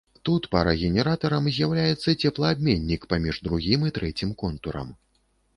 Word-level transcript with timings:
Тут 0.27 0.43
парагенератарам 0.53 1.49
з'яўляецца 1.57 2.15
цеплаабменнік 2.23 3.07
паміж 3.13 3.35
другім 3.49 3.87
і 3.89 3.95
трэцім 3.99 4.29
контурам. 4.45 4.91